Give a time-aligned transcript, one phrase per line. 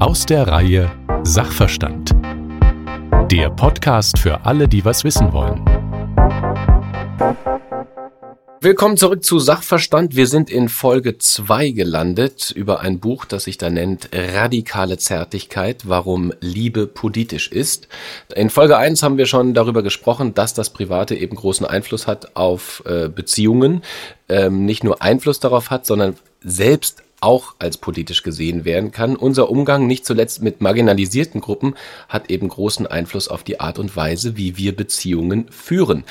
[0.00, 0.90] Aus der Reihe
[1.24, 2.14] Sachverstand.
[3.30, 5.67] Der Podcast für alle, die was wissen wollen.
[8.60, 10.16] Willkommen zurück zu Sachverstand.
[10.16, 15.82] Wir sind in Folge 2 gelandet über ein Buch, das sich da nennt Radikale Zärtlichkeit,
[15.86, 17.86] warum Liebe politisch ist.
[18.34, 22.34] In Folge 1 haben wir schon darüber gesprochen, dass das Private eben großen Einfluss hat
[22.34, 23.82] auf äh, Beziehungen,
[24.28, 29.16] ähm, nicht nur Einfluss darauf hat, sondern selbst auch als politisch gesehen werden kann.
[29.16, 31.74] Unser Umgang nicht zuletzt mit marginalisierten Gruppen
[32.08, 36.04] hat eben großen Einfluss auf die Art und Weise, wie wir Beziehungen führen.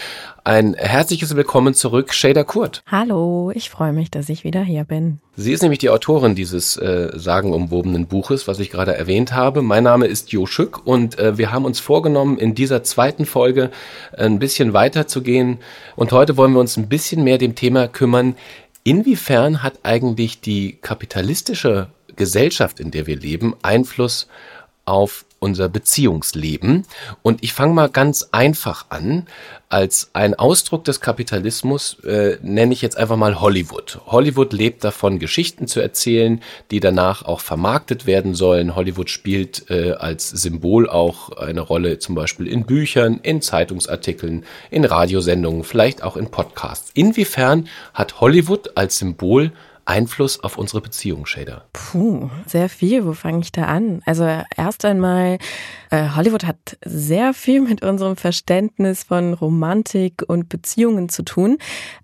[0.43, 2.81] Ein herzliches Willkommen zurück, Shader Kurt.
[2.87, 5.19] Hallo, ich freue mich, dass ich wieder hier bin.
[5.35, 9.61] Sie ist nämlich die Autorin dieses äh, sagenumwobenen Buches, was ich gerade erwähnt habe.
[9.61, 13.71] Mein Name ist Jo Schück und äh, wir haben uns vorgenommen, in dieser zweiten Folge
[14.17, 15.57] ein bisschen weiter zu gehen.
[15.97, 18.35] Und heute wollen wir uns ein bisschen mehr dem Thema kümmern,
[18.87, 24.29] Inwiefern hat eigentlich die kapitalistische Gesellschaft, in der wir leben, Einfluss
[24.87, 26.85] auf unser Beziehungsleben.
[27.21, 29.27] Und ich fange mal ganz einfach an.
[29.69, 33.99] Als ein Ausdruck des Kapitalismus äh, nenne ich jetzt einfach mal Hollywood.
[34.05, 38.75] Hollywood lebt davon, Geschichten zu erzählen, die danach auch vermarktet werden sollen.
[38.75, 44.85] Hollywood spielt äh, als Symbol auch eine Rolle zum Beispiel in Büchern, in Zeitungsartikeln, in
[44.85, 46.91] Radiosendungen, vielleicht auch in Podcasts.
[46.93, 49.51] Inwiefern hat Hollywood als Symbol
[49.87, 51.65] Einfluss auf unsere Beziehung, Shader?
[51.71, 53.05] Puh, sehr viel.
[53.05, 54.01] Wo fange ich da an?
[54.05, 55.37] Also erst einmal,
[55.91, 61.57] äh, Hollywood hat sehr viel mit unserem Verständnis von Romantik und Beziehungen zu tun.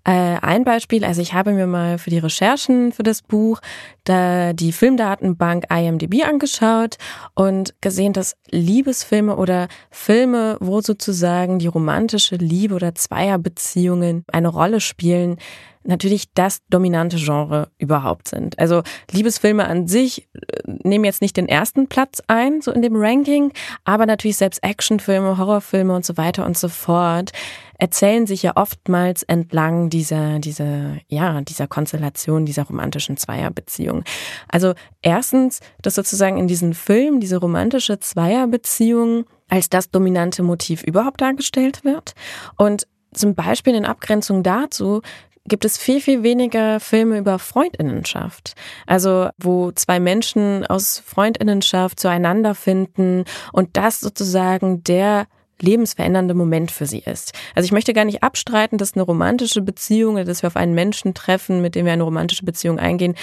[0.04, 3.60] Äh, ein Beispiel, also ich habe mir mal für die Recherchen für das Buch
[4.04, 6.96] da die Filmdatenbank IMDb angeschaut
[7.34, 14.80] und gesehen, dass Liebesfilme oder Filme, wo sozusagen die romantische Liebe oder Zweierbeziehungen eine Rolle
[14.80, 15.38] spielen,
[15.84, 18.58] natürlich das dominante Genre überhaupt sind.
[18.58, 22.96] Also Liebesfilme an sich äh, nehmen jetzt nicht den ersten Platz ein, so in dem
[22.96, 23.52] Ranking,
[23.84, 27.32] aber natürlich selbst Actionfilme, Horrorfilme und so weiter und so fort
[27.78, 34.04] erzählen sich ja oftmals entlang dieser, dieser, ja, dieser Konstellation, dieser romantischen Zweierbeziehung.
[34.48, 41.20] Also erstens, dass sozusagen in diesen Filmen diese romantische Zweierbeziehung als das dominante Motiv überhaupt
[41.20, 42.14] dargestellt wird
[42.56, 45.02] und zum Beispiel in Abgrenzung dazu
[45.48, 48.54] gibt es viel, viel weniger Filme über Freundinnenschaft.
[48.86, 55.26] Also wo zwei Menschen aus Freundinnenschaft zueinander finden und das sozusagen der
[55.60, 57.32] lebensverändernde Moment für sie ist.
[57.54, 61.14] Also ich möchte gar nicht abstreiten, dass eine romantische Beziehung dass wir auf einen Menschen
[61.14, 63.14] treffen, mit dem wir eine romantische Beziehung eingehen,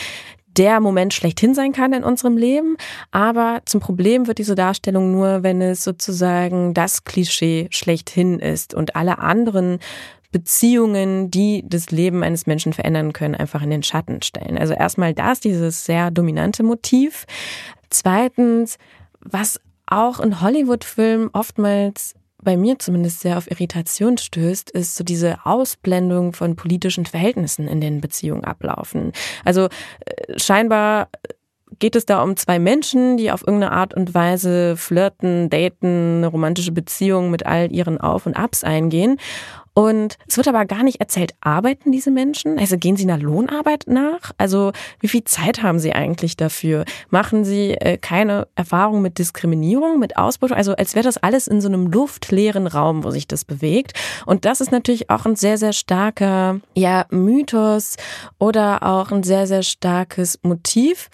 [0.58, 2.76] der Moment schlechthin sein kann in unserem Leben.
[3.12, 8.96] Aber zum Problem wird diese Darstellung nur, wenn es sozusagen das Klischee schlechthin ist und
[8.96, 9.80] alle anderen
[10.32, 14.58] Beziehungen, die das Leben eines Menschen verändern können, einfach in den Schatten stellen.
[14.58, 17.26] Also erstmal das, dieses sehr dominante Motiv.
[17.90, 18.78] Zweitens,
[19.20, 25.46] was auch in Hollywood-Filmen oftmals bei mir zumindest sehr auf Irritation stößt, ist so diese
[25.46, 29.12] Ausblendung von politischen Verhältnissen in den Beziehungen ablaufen.
[29.46, 29.66] Also
[30.06, 31.10] äh, scheinbar
[31.80, 36.28] geht es da um zwei Menschen, die auf irgendeine Art und Weise flirten, daten, eine
[36.28, 39.18] romantische Beziehung mit all ihren Auf und Abs eingehen.
[39.74, 42.60] Und es wird aber gar nicht erzählt, arbeiten diese Menschen?
[42.60, 44.32] Also gehen sie einer Lohnarbeit nach?
[44.38, 46.84] Also wie viel Zeit haben sie eigentlich dafür?
[47.10, 50.58] Machen sie äh, keine Erfahrung mit Diskriminierung, mit Ausbeutung?
[50.58, 53.94] Also als wäre das alles in so einem luftleeren Raum, wo sich das bewegt.
[54.26, 57.96] Und das ist natürlich auch ein sehr, sehr starker ja, Mythos
[58.40, 61.10] oder auch ein sehr, sehr starkes Motiv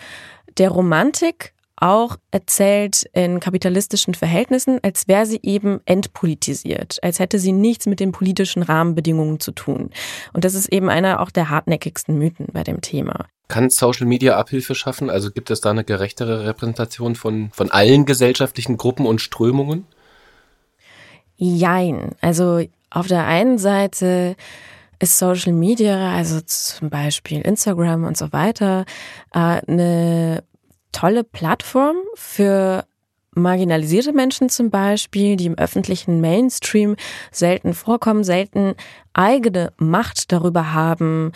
[0.57, 7.52] der Romantik auch erzählt in kapitalistischen Verhältnissen, als wäre sie eben entpolitisiert, als hätte sie
[7.52, 9.92] nichts mit den politischen Rahmenbedingungen zu tun.
[10.34, 13.26] Und das ist eben einer auch der hartnäckigsten Mythen bei dem Thema.
[13.48, 15.10] Kann Social Media Abhilfe schaffen?
[15.10, 19.86] Also gibt es da eine gerechtere Repräsentation von, von allen gesellschaftlichen Gruppen und Strömungen?
[21.38, 22.16] Jein.
[22.20, 24.36] Also auf der einen Seite
[25.00, 28.86] ist Social Media, also zum Beispiel Instagram und so weiter,
[29.34, 30.44] äh, eine
[30.98, 32.84] tolle Plattform für
[33.36, 36.96] marginalisierte Menschen zum Beispiel, die im öffentlichen Mainstream
[37.32, 38.74] selten vorkommen, selten
[39.14, 41.34] eigene Macht darüber haben,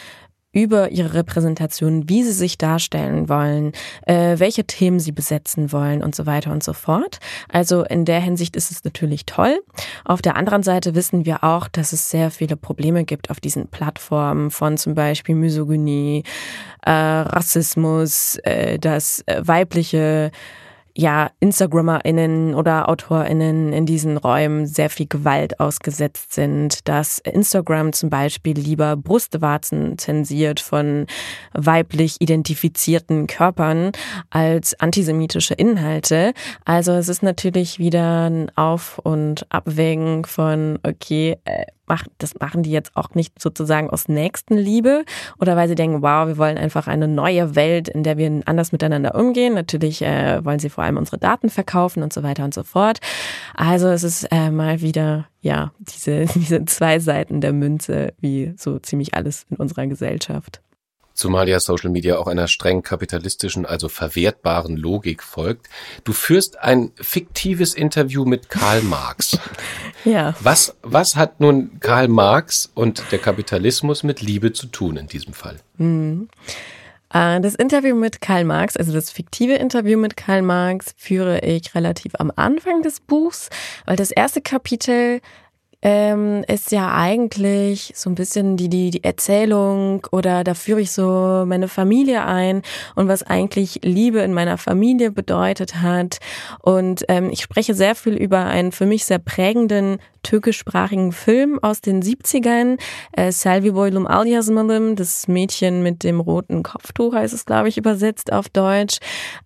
[0.54, 3.72] über ihre Repräsentation, wie sie sich darstellen wollen,
[4.06, 7.20] äh, welche Themen sie besetzen wollen und so weiter und so fort.
[7.48, 9.62] Also in der Hinsicht ist es natürlich toll.
[10.04, 13.68] Auf der anderen Seite wissen wir auch, dass es sehr viele Probleme gibt auf diesen
[13.68, 16.24] Plattformen von zum Beispiel Misogynie,
[16.86, 20.32] äh, Rassismus, äh, dass äh, weibliche
[20.96, 28.10] ja, InstagrammerInnen oder AutorInnen in diesen Räumen sehr viel Gewalt ausgesetzt sind, dass Instagram zum
[28.10, 31.08] Beispiel lieber Brustwarzen zensiert von
[31.54, 33.92] weiblich identifizierten Körpern
[34.30, 36.34] als antisemitische Inhalte.
[36.66, 41.38] Also es ist natürlich wieder ein Auf- und Abwägen von, okay,
[41.92, 45.06] äh, das machen die jetzt auch nicht sozusagen aus Nächstenliebe
[45.40, 48.72] oder weil sie denken, wow, wir wollen einfach eine neue Welt, in der wir anders
[48.72, 49.54] miteinander umgehen.
[49.54, 53.00] Natürlich äh, wollen sie vor allem unsere Daten verkaufen und so weiter und so fort.
[53.56, 58.80] Also es ist äh, mal wieder, ja, diese, diese zwei Seiten der Münze, wie so
[58.80, 60.62] ziemlich alles in unserer Gesellschaft.
[61.14, 65.68] Zumal ja Social Media auch einer streng kapitalistischen, also verwertbaren Logik folgt.
[66.04, 69.38] Du führst ein fiktives Interview mit Karl Marx.
[70.06, 70.36] ja.
[70.40, 75.34] Was, was hat nun Karl Marx und der Kapitalismus mit Liebe zu tun in diesem
[75.34, 75.58] Fall?
[75.78, 76.30] Mhm.
[77.14, 82.14] Das Interview mit Karl Marx, also das fiktive Interview mit Karl Marx, führe ich relativ
[82.18, 83.50] am Anfang des Buchs,
[83.86, 85.20] weil das erste Kapitel
[85.82, 90.92] ähm, ist ja eigentlich so ein bisschen die, die, die Erzählung oder da führe ich
[90.92, 92.62] so meine Familie ein
[92.96, 96.20] und was eigentlich Liebe in meiner Familie bedeutet hat.
[96.62, 101.82] Und ähm, ich spreche sehr viel über einen für mich sehr prägenden türkischsprachigen Film aus
[101.82, 102.80] den 70ern,
[103.14, 108.32] äh, Salvi Boylum Alyazmalım, das Mädchen mit dem roten Kopftuch heißt es, glaube ich, übersetzt
[108.32, 109.00] auf Deutsch.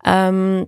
[0.04, 0.66] Ähm,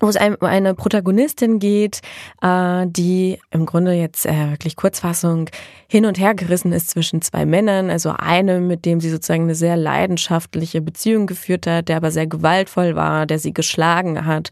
[0.00, 2.00] wo es um eine Protagonistin geht,
[2.42, 5.48] äh, die im Grunde jetzt äh, wirklich Kurzfassung
[5.86, 7.90] hin und her gerissen ist zwischen zwei Männern.
[7.90, 12.26] Also eine, mit dem sie sozusagen eine sehr leidenschaftliche Beziehung geführt hat, der aber sehr
[12.26, 14.48] gewaltvoll war, der sie geschlagen hat.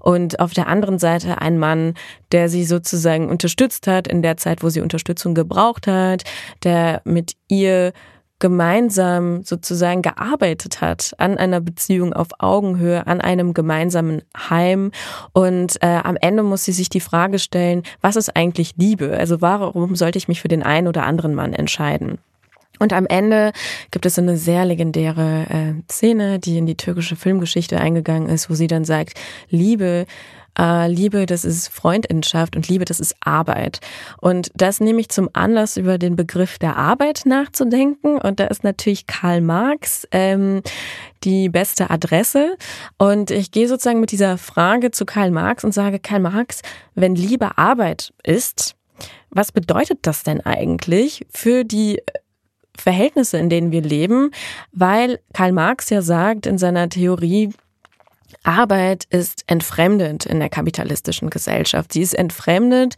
[0.00, 1.94] Und auf der anderen Seite ein Mann,
[2.32, 6.24] der sie sozusagen unterstützt hat in der Zeit, wo sie Unterstützung gebraucht hat,
[6.64, 7.92] der mit ihr
[8.38, 14.92] gemeinsam sozusagen gearbeitet hat an einer Beziehung auf Augenhöhe, an einem gemeinsamen Heim.
[15.32, 19.16] Und äh, am Ende muss sie sich die Frage stellen, was ist eigentlich Liebe?
[19.16, 22.18] Also warum sollte ich mich für den einen oder anderen Mann entscheiden?
[22.78, 23.52] Und am Ende
[23.90, 28.54] gibt es eine sehr legendäre äh, Szene, die in die türkische Filmgeschichte eingegangen ist, wo
[28.54, 29.14] sie dann sagt,
[29.48, 30.06] Liebe
[30.58, 33.80] äh, Liebe, das ist Freundschaft und Liebe, das ist Arbeit.
[34.20, 38.18] Und das nehme ich zum Anlass, über den Begriff der Arbeit nachzudenken.
[38.18, 40.62] Und da ist natürlich Karl Marx ähm,
[41.24, 42.56] die beste Adresse.
[42.98, 46.62] Und ich gehe sozusagen mit dieser Frage zu Karl Marx und sage, Karl Marx,
[46.94, 48.74] wenn Liebe Arbeit ist,
[49.30, 52.00] was bedeutet das denn eigentlich für die
[52.80, 54.30] Verhältnisse, in denen wir leben?
[54.72, 57.50] Weil Karl Marx ja sagt in seiner Theorie,
[58.44, 61.92] Arbeit ist entfremdend in der kapitalistischen Gesellschaft.
[61.92, 62.94] Sie ist entfremdet,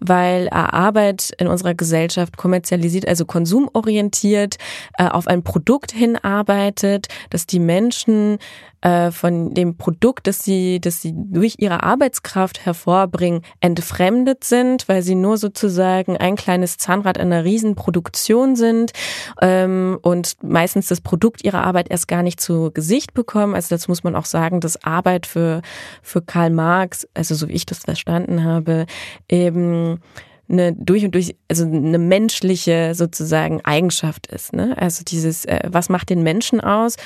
[0.00, 4.56] weil Arbeit in unserer Gesellschaft kommerzialisiert, also konsumorientiert,
[4.98, 8.38] äh, auf ein Produkt hinarbeitet, dass die Menschen
[8.84, 15.00] äh, von dem Produkt, das sie, das sie durch ihre Arbeitskraft hervorbringen, entfremdet sind, weil
[15.00, 18.92] sie nur sozusagen ein kleines Zahnrad einer Riesenproduktion sind
[19.40, 23.54] ähm, und meistens das Produkt ihrer Arbeit erst gar nicht zu Gesicht bekommen.
[23.54, 25.62] Also das muss man auch sagen, dass Arbeit für,
[26.02, 28.84] für Karl Marx, also so wie ich das verstanden habe,
[29.30, 30.00] eben
[30.46, 34.52] eine durch und durch, also eine menschliche sozusagen Eigenschaft ist.
[34.52, 34.76] Ne?
[34.76, 36.96] Also dieses, äh, was macht den Menschen aus?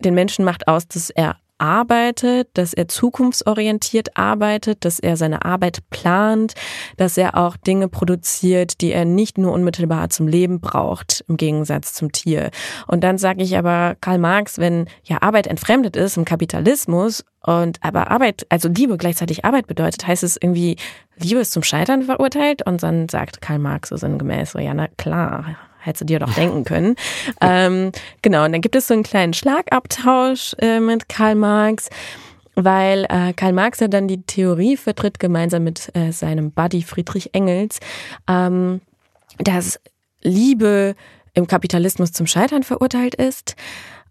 [0.00, 5.80] Den Menschen macht aus, dass er arbeitet, dass er zukunftsorientiert arbeitet, dass er seine Arbeit
[5.90, 6.54] plant,
[6.96, 11.92] dass er auch Dinge produziert, die er nicht nur unmittelbar zum Leben braucht, im Gegensatz
[11.92, 12.50] zum Tier.
[12.86, 17.78] Und dann sage ich aber Karl Marx, wenn ja Arbeit entfremdet ist im Kapitalismus und
[17.82, 20.76] aber Arbeit, also Liebe gleichzeitig Arbeit bedeutet, heißt es irgendwie,
[21.16, 24.88] Liebe ist zum Scheitern verurteilt und dann sagt Karl Marx so sinngemäß, so, ja, na
[24.96, 26.96] klar, hättest du dir doch denken können.
[27.40, 31.88] ähm, genau, und dann gibt es so einen kleinen Schlagabtausch äh, mit Karl Marx,
[32.54, 37.34] weil äh, Karl Marx ja dann die Theorie vertritt, gemeinsam mit äh, seinem Buddy Friedrich
[37.34, 37.80] Engels,
[38.28, 38.80] ähm,
[39.38, 39.80] dass
[40.22, 40.94] Liebe
[41.34, 43.56] im Kapitalismus zum Scheitern verurteilt ist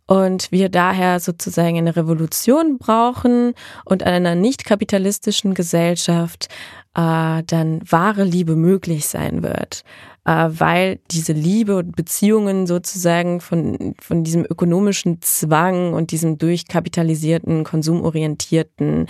[0.07, 3.53] und wir daher sozusagen eine Revolution brauchen
[3.85, 6.47] und in einer nicht kapitalistischen Gesellschaft
[6.95, 9.83] äh, dann wahre Liebe möglich sein wird
[10.25, 17.63] äh, weil diese Liebe und Beziehungen sozusagen von, von diesem ökonomischen Zwang und diesem durchkapitalisierten,
[17.63, 19.07] konsumorientierten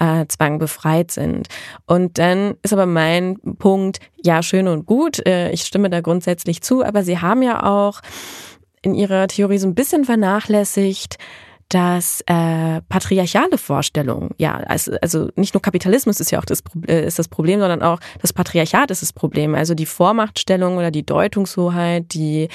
[0.00, 1.48] äh, Zwang befreit sind.
[1.86, 6.62] Und dann ist aber mein Punkt, ja, schön und gut, äh, ich stimme da grundsätzlich
[6.62, 8.00] zu, aber Sie haben ja auch
[8.82, 11.18] in Ihrer Theorie so ein bisschen vernachlässigt,
[11.72, 17.06] dass äh, patriarchale Vorstellungen, ja, also, also nicht nur Kapitalismus ist ja auch das, äh,
[17.06, 19.54] ist das Problem, sondern auch das Patriarchat ist das Problem.
[19.54, 22.48] Also die Vormachtstellung oder die Deutungshoheit, die,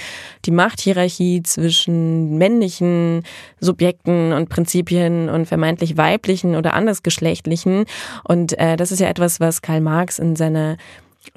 [0.45, 3.23] die Machthierarchie zwischen männlichen
[3.59, 7.85] Subjekten und Prinzipien und vermeintlich weiblichen oder andersgeschlechtlichen.
[8.23, 10.77] Und äh, das ist ja etwas, was Karl Marx in seiner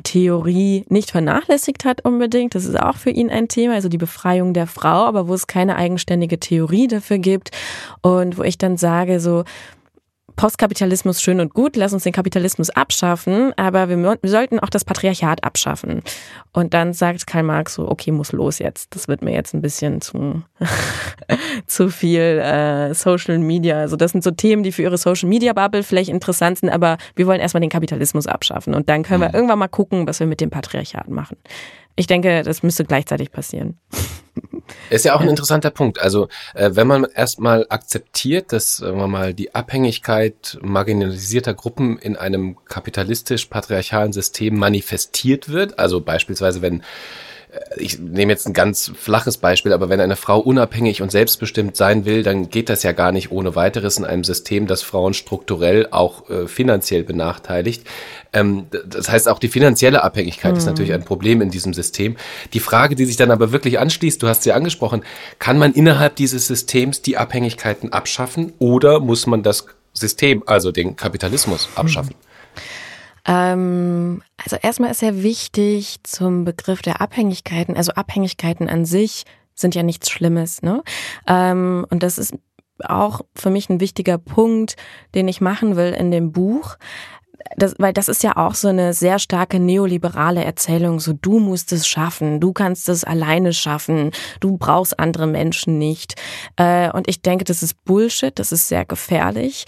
[0.02, 2.54] Theorie nicht vernachlässigt hat unbedingt.
[2.54, 5.46] Das ist auch für ihn ein Thema, also die Befreiung der Frau, aber wo es
[5.46, 7.50] keine eigenständige Theorie dafür gibt
[8.02, 9.44] und wo ich dann sage, so,
[10.36, 14.84] Postkapitalismus schön und gut, lass uns den Kapitalismus abschaffen, aber wir, wir, sollten auch das
[14.84, 16.02] Patriarchat abschaffen.
[16.52, 18.94] Und dann sagt Karl Marx so, okay, muss los jetzt.
[18.94, 20.42] Das wird mir jetzt ein bisschen zu,
[21.66, 23.78] zu viel äh, Social Media.
[23.78, 26.98] Also das sind so Themen, die für ihre Social Media Bubble vielleicht interessant sind, aber
[27.16, 28.74] wir wollen erstmal den Kapitalismus abschaffen.
[28.74, 29.34] Und dann können wir mhm.
[29.34, 31.36] irgendwann mal gucken, was wir mit dem Patriarchat machen.
[31.96, 33.78] Ich denke, das müsste gleichzeitig passieren.
[34.90, 36.00] Ist ja auch ein interessanter Punkt.
[36.00, 42.16] Also äh, wenn man erstmal akzeptiert, dass sagen wir mal die Abhängigkeit marginalisierter Gruppen in
[42.16, 46.82] einem kapitalistisch-patriarchalen System manifestiert wird, also beispielsweise wenn
[47.76, 52.04] ich nehme jetzt ein ganz flaches Beispiel, aber wenn eine Frau unabhängig und selbstbestimmt sein
[52.04, 55.88] will, dann geht das ja gar nicht ohne weiteres in einem System, das Frauen strukturell
[55.90, 57.86] auch äh, finanziell benachteiligt.
[58.32, 60.58] Ähm, das heißt, auch die finanzielle Abhängigkeit mhm.
[60.58, 62.16] ist natürlich ein Problem in diesem System.
[62.52, 65.02] Die Frage, die sich dann aber wirklich anschließt, du hast sie angesprochen,
[65.38, 70.94] kann man innerhalb dieses Systems die Abhängigkeiten abschaffen oder muss man das System, also den
[70.94, 72.14] Kapitalismus, abschaffen?
[72.18, 72.29] Mhm.
[73.26, 77.76] Ähm, also erstmal ist ja wichtig zum Begriff der Abhängigkeiten.
[77.76, 79.24] Also Abhängigkeiten an sich
[79.54, 80.62] sind ja nichts Schlimmes.
[80.62, 80.82] Ne?
[81.26, 82.34] Ähm, und das ist
[82.84, 84.76] auch für mich ein wichtiger Punkt,
[85.14, 86.76] den ich machen will in dem Buch.
[87.56, 91.72] Das, weil das ist ja auch so eine sehr starke neoliberale Erzählung, so du musst
[91.72, 94.10] es schaffen, du kannst es alleine schaffen,
[94.40, 96.20] du brauchst andere Menschen nicht.
[96.56, 99.64] Äh, und ich denke, das ist Bullshit, das ist sehr gefährlich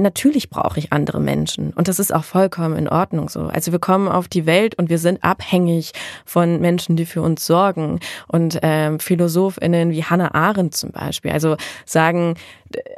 [0.00, 3.42] natürlich brauche ich andere Menschen und das ist auch vollkommen in Ordnung so.
[3.42, 5.92] Also wir kommen auf die Welt und wir sind abhängig
[6.24, 11.56] von Menschen, die für uns sorgen und ähm, Philosophinnen wie Hannah Arendt zum Beispiel, also
[11.84, 12.34] sagen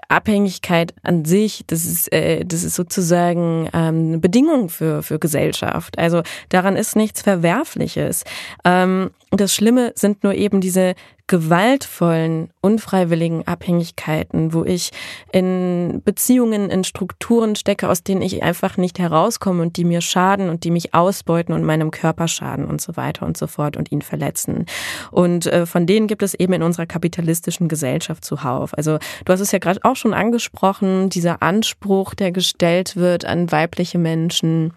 [0.09, 5.99] Abhängigkeit an sich, das ist äh, das ist sozusagen ähm, eine Bedingung für für Gesellschaft.
[5.99, 8.25] Also daran ist nichts Verwerfliches.
[8.65, 10.95] Ähm, das Schlimme sind nur eben diese
[11.33, 14.91] gewaltvollen, unfreiwilligen Abhängigkeiten, wo ich
[15.33, 20.51] in Beziehungen, in Strukturen stecke, aus denen ich einfach nicht herauskomme und die mir schaden
[20.51, 23.91] und die mich ausbeuten und meinem Körper schaden und so weiter und so fort und
[23.91, 24.67] ihn verletzen.
[25.11, 28.77] Und äh, von denen gibt es eben in unserer kapitalistischen Gesellschaft zuhauf.
[28.77, 33.51] Also du hast es ja gerade auch schon angesprochen, dieser Anspruch, der gestellt wird an
[33.51, 34.75] weibliche Menschen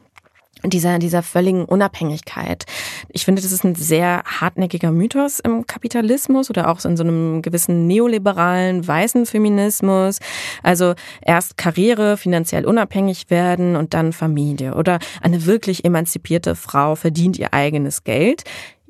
[0.69, 2.65] dieser, dieser völligen Unabhängigkeit.
[3.10, 7.41] Ich finde, das ist ein sehr hartnäckiger Mythos im Kapitalismus oder auch in so einem
[7.41, 10.19] gewissen neoliberalen, weißen Feminismus.
[10.63, 14.75] Also erst Karriere, finanziell unabhängig werden und dann Familie.
[14.75, 18.43] Oder eine wirklich emanzipierte Frau verdient ihr eigenes Geld.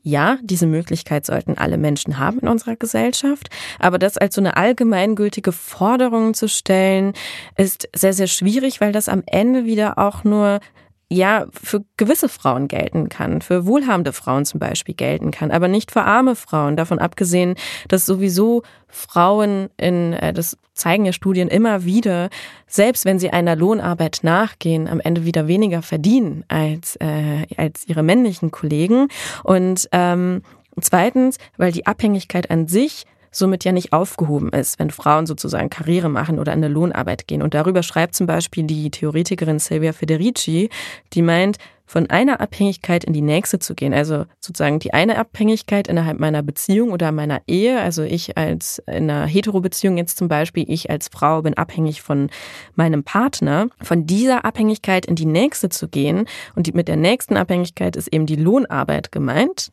[0.08, 3.50] Ja, diese Möglichkeit sollten alle Menschen haben in unserer Gesellschaft.
[3.80, 7.14] Aber das als so eine allgemeingültige Forderung zu stellen,
[7.58, 10.60] ist sehr, sehr schwierig, weil das am Ende wieder auch nur
[11.10, 15.92] ja für gewisse Frauen gelten kann, für wohlhabende Frauen zum Beispiel gelten kann, aber nicht
[15.92, 16.76] für arme Frauen.
[16.76, 17.56] Davon abgesehen,
[17.88, 22.30] dass sowieso Frauen in, äh, das zeigen ja Studien immer wieder,
[22.68, 28.04] selbst wenn sie einer Lohnarbeit nachgehen, am Ende wieder weniger verdienen als, äh, als ihre
[28.04, 29.08] männlichen Kollegen.
[29.44, 30.42] Und ähm,
[30.82, 33.06] zweitens, weil die Abhängigkeit an sich
[33.36, 37.42] somit ja nicht aufgehoben ist, wenn Frauen sozusagen Karriere machen oder in eine Lohnarbeit gehen.
[37.42, 40.70] Und darüber schreibt zum Beispiel die Theoretikerin Silvia Federici,
[41.14, 43.94] die meint, von einer Abhängigkeit in die nächste zu gehen.
[43.94, 47.80] Also sozusagen die eine Abhängigkeit innerhalb meiner Beziehung oder meiner Ehe.
[47.80, 52.30] Also ich als in einer Hetero-Beziehung jetzt zum Beispiel, ich als Frau bin abhängig von
[52.76, 53.68] meinem Partner.
[53.82, 56.26] Von dieser Abhängigkeit in die nächste zu gehen
[56.56, 59.72] und die, mit der nächsten Abhängigkeit ist eben die Lohnarbeit gemeint.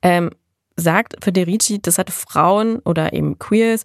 [0.00, 0.30] Ähm,
[0.76, 3.82] sagt Federici, das hat Frauen oder eben Queers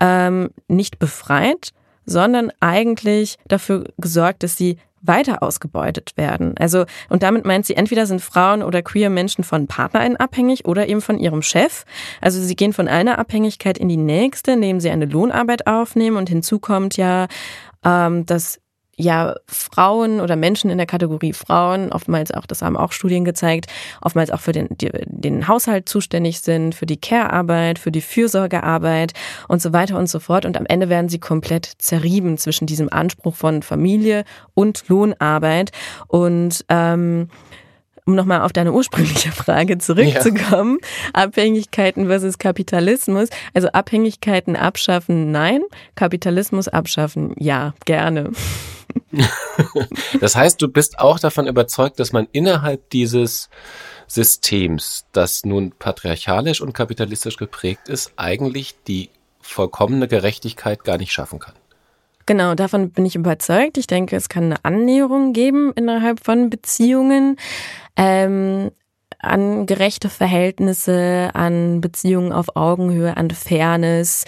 [0.00, 1.70] ähm, nicht befreit,
[2.06, 6.54] sondern eigentlich dafür gesorgt, dass sie weiter ausgebeutet werden.
[6.58, 10.88] Also, und damit meint sie, entweder sind Frauen oder queer Menschen von PartnerInnen abhängig oder
[10.88, 11.84] eben von ihrem Chef.
[12.20, 16.28] Also sie gehen von einer Abhängigkeit in die nächste, indem sie eine Lohnarbeit aufnehmen und
[16.28, 17.28] hinzu kommt ja,
[17.84, 18.60] ähm, dass
[18.98, 23.66] ja Frauen oder Menschen in der Kategorie Frauen, oftmals auch, das haben auch Studien gezeigt,
[24.02, 29.12] oftmals auch für den, den Haushalt zuständig sind, für die Care-Arbeit, für die Fürsorgearbeit
[29.46, 30.44] und so weiter und so fort.
[30.44, 34.24] Und am Ende werden sie komplett zerrieben zwischen diesem Anspruch von Familie
[34.54, 35.70] und Lohnarbeit.
[36.08, 37.28] Und ähm,
[38.08, 41.24] um nochmal auf deine ursprüngliche Frage zurückzukommen, ja.
[41.24, 43.28] Abhängigkeiten versus Kapitalismus.
[43.52, 45.60] Also Abhängigkeiten abschaffen, nein.
[45.94, 48.32] Kapitalismus abschaffen, ja, gerne.
[50.20, 53.50] das heißt, du bist auch davon überzeugt, dass man innerhalb dieses
[54.06, 59.10] Systems, das nun patriarchalisch und kapitalistisch geprägt ist, eigentlich die
[59.42, 61.54] vollkommene Gerechtigkeit gar nicht schaffen kann.
[62.28, 63.78] Genau, davon bin ich überzeugt.
[63.78, 67.36] Ich denke, es kann eine Annäherung geben innerhalb von Beziehungen.
[67.96, 68.70] Ähm,
[69.18, 74.26] an gerechte Verhältnisse, an Beziehungen auf Augenhöhe, an Fairness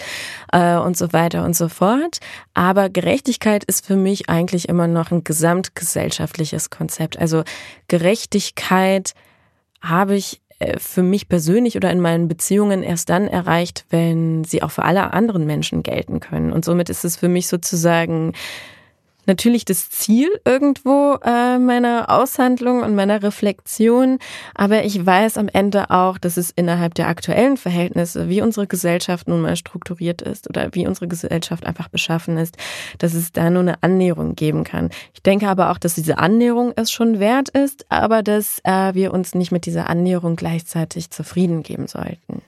[0.51, 2.17] äh, und so weiter und so fort.
[2.55, 7.19] Aber Gerechtigkeit ist für mich eigentlich immer noch ein gesamtgesellschaftliches Konzept.
[7.19, 7.43] Also
[7.87, 9.13] Gerechtigkeit
[9.79, 10.41] habe ich
[10.77, 15.13] für mich persönlich oder in meinen Beziehungen erst dann erreicht, wenn sie auch für alle
[15.13, 16.51] anderen Menschen gelten können.
[16.51, 18.33] Und somit ist es für mich sozusagen
[19.25, 24.19] natürlich das Ziel irgendwo äh, meiner Aushandlung und meiner Reflexion,
[24.55, 29.27] aber ich weiß am Ende auch, dass es innerhalb der aktuellen Verhältnisse, wie unsere Gesellschaft
[29.27, 32.57] nun mal strukturiert ist oder wie unsere Gesellschaft einfach beschaffen ist,
[32.97, 34.89] dass es da nur eine Annäherung geben kann.
[35.13, 39.13] Ich denke aber auch, dass diese Annäherung es schon wert ist, aber dass äh, wir
[39.13, 42.41] uns nicht mit dieser Annäherung gleichzeitig zufrieden geben sollten.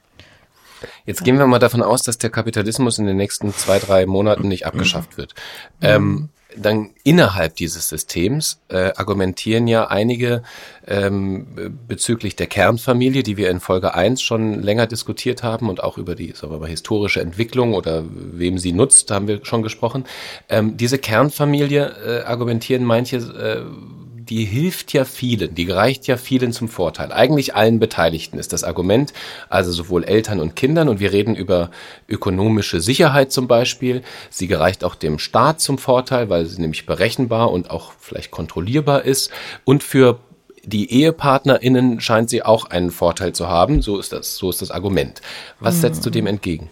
[1.06, 4.48] Jetzt gehen wir mal davon aus, dass der Kapitalismus in den nächsten zwei, drei Monaten
[4.48, 5.34] nicht abgeschafft wird.
[5.82, 10.44] Ähm, dann innerhalb dieses Systems äh, argumentieren ja einige
[10.88, 15.98] ähm, bezüglich der Kernfamilie, die wir in Folge 1 schon länger diskutiert haben und auch
[15.98, 20.06] über die sagen wir mal, historische Entwicklung oder wem sie nutzt, haben wir schon gesprochen.
[20.50, 26.54] Ähm, diese Kernfamilie äh, argumentieren manche äh, die hilft ja vielen, die reicht ja vielen
[26.54, 27.12] zum Vorteil.
[27.12, 29.14] Eigentlich allen Beteiligten ist das Argument,
[29.50, 30.90] also sowohl Eltern und Kindern.
[30.90, 31.72] Und wir reden über
[32.08, 34.02] ökonomische Sicherheit zum Beispiel.
[34.30, 39.04] Sie gereicht auch dem Staat zum Vorteil, weil sie nämlich berechenbar und auch vielleicht kontrollierbar
[39.04, 39.32] ist.
[39.66, 40.20] Und für
[40.66, 43.82] die EhepartnerInnen scheint sie auch einen Vorteil zu haben.
[43.82, 45.22] So ist das, so ist das Argument.
[45.60, 46.70] Was setzt du dem entgegen?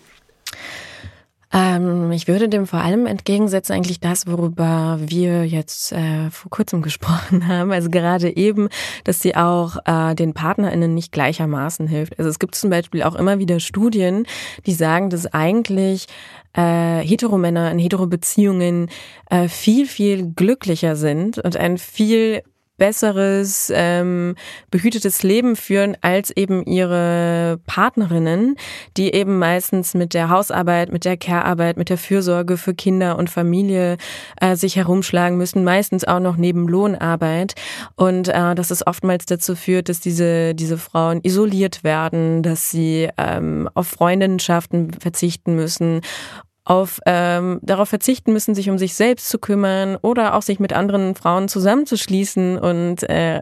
[1.54, 6.82] Ähm, ich würde dem vor allem entgegensetzen eigentlich das, worüber wir jetzt äh, vor kurzem
[6.82, 7.72] gesprochen haben.
[7.72, 8.70] Also gerade eben,
[9.04, 12.18] dass sie auch äh, den PartnerInnen nicht gleichermaßen hilft.
[12.18, 14.26] Also es gibt zum Beispiel auch immer wieder Studien,
[14.66, 16.08] die sagen, dass eigentlich
[16.54, 18.90] äh, Heteromänner in Heterobeziehungen
[19.30, 22.44] äh, viel, viel glücklicher sind und ein viel
[22.82, 24.34] besseres, ähm,
[24.72, 28.56] behütetes Leben führen als eben ihre Partnerinnen,
[28.98, 33.30] die eben meistens mit der Hausarbeit, mit der Care-Arbeit, mit der Fürsorge für Kinder und
[33.30, 33.98] Familie
[34.38, 37.54] äh, sich herumschlagen müssen, meistens auch noch neben Lohnarbeit.
[37.98, 43.10] Und äh, dass es oftmals dazu führt, dass diese, diese Frauen isoliert werden, dass sie
[43.20, 46.02] ähm, auf Freundenschaften verzichten müssen
[46.64, 50.74] auf ähm, darauf verzichten müssen, sich um sich selbst zu kümmern oder auch sich mit
[50.74, 53.42] anderen Frauen zusammenzuschließen und äh,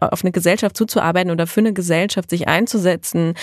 [0.00, 3.34] auf eine Gesellschaft zuzuarbeiten oder für eine Gesellschaft sich einzusetzen,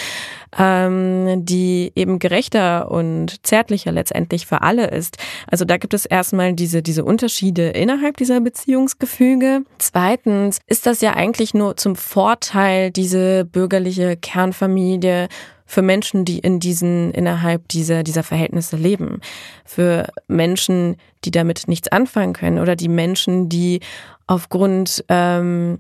[0.58, 5.18] ähm, die eben gerechter und zärtlicher letztendlich für alle ist.
[5.48, 9.64] Also da gibt es erstmal diese diese Unterschiede innerhalb dieser Beziehungsgefüge.
[9.80, 15.28] Zweitens ist das ja eigentlich nur zum Vorteil diese bürgerliche Kernfamilie
[15.66, 19.22] für Menschen, die in diesen, innerhalb dieser, dieser Verhältnisse leben.
[19.66, 23.80] Für Menschen, die damit nichts anfangen können oder die Menschen, die
[24.28, 25.80] aufgrund ähm,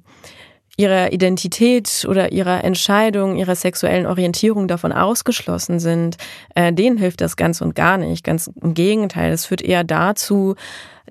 [0.75, 6.17] ihrer Identität oder ihrer Entscheidung, ihrer sexuellen Orientierung davon ausgeschlossen sind,
[6.55, 8.23] äh, denen hilft das ganz und gar nicht.
[8.23, 10.55] Ganz im Gegenteil, es führt eher dazu,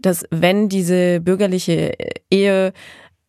[0.00, 1.92] dass wenn diese bürgerliche
[2.30, 2.72] Ehe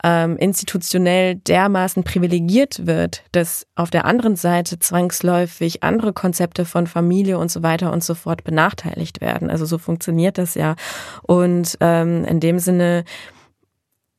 [0.03, 7.37] ähm, institutionell dermaßen privilegiert wird, dass auf der anderen Seite zwangsläufig andere Konzepte von Familie
[7.37, 9.49] und so weiter und so fort benachteiligt werden.
[9.49, 10.75] Also so funktioniert das ja.
[11.23, 13.05] Und ähm, in dem Sinne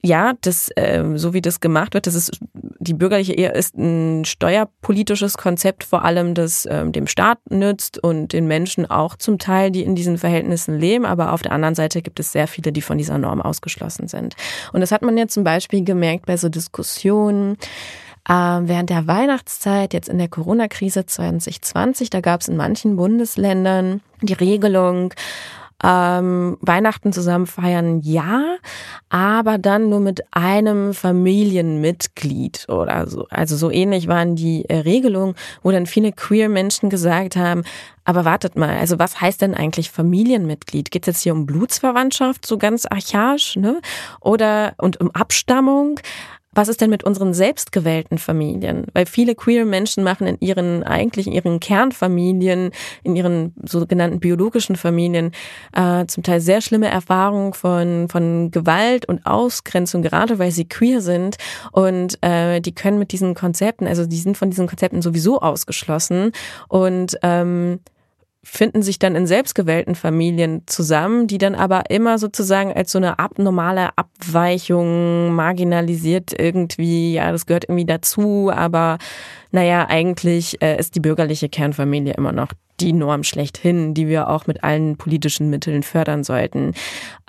[0.04, 2.38] ja, das, äh, so wie das gemacht wird, das ist
[2.78, 8.34] die bürgerliche Ehe ist ein steuerpolitisches Konzept, vor allem das ähm, dem Staat nützt und
[8.34, 11.06] den Menschen auch zum Teil, die in diesen Verhältnissen leben.
[11.06, 14.36] Aber auf der anderen Seite gibt es sehr viele, die von dieser Norm ausgeschlossen sind.
[14.74, 17.56] Und das hat man ja zum Beispiel gemerkt bei so Diskussionen.
[18.28, 24.02] Äh, während der Weihnachtszeit, jetzt in der Corona-Krise 2020, da gab es in manchen Bundesländern
[24.20, 25.14] die Regelung,
[25.82, 28.56] ähm, Weihnachten zusammen feiern, ja,
[29.08, 33.26] aber dann nur mit einem Familienmitglied oder so.
[33.30, 37.64] Also so ähnlich waren die äh, Regelungen, wo dann viele queer Menschen gesagt haben,
[38.04, 40.90] aber wartet mal, also was heißt denn eigentlich Familienmitglied?
[40.90, 43.80] Geht es jetzt hier um Blutsverwandtschaft, so ganz archaisch, ne?
[44.20, 46.00] Oder und um Abstammung?
[46.54, 48.86] Was ist denn mit unseren selbstgewählten Familien?
[48.92, 52.70] Weil viele queer Menschen machen in ihren, eigentlich in ihren Kernfamilien,
[53.02, 55.32] in ihren sogenannten biologischen Familien,
[55.72, 61.00] äh, zum Teil sehr schlimme Erfahrungen von, von Gewalt und Ausgrenzung, gerade weil sie queer
[61.00, 61.36] sind.
[61.72, 66.32] Und äh, die können mit diesen Konzepten, also die sind von diesen Konzepten sowieso ausgeschlossen.
[66.68, 67.80] Und ähm,
[68.44, 73.18] finden sich dann in selbstgewählten Familien zusammen, die dann aber immer sozusagen als so eine
[73.18, 78.98] abnormale Abweichung marginalisiert irgendwie, ja, das gehört irgendwie dazu, aber
[79.50, 84.46] naja, eigentlich äh, ist die bürgerliche Kernfamilie immer noch die Norm schlechthin, die wir auch
[84.46, 86.74] mit allen politischen Mitteln fördern sollten.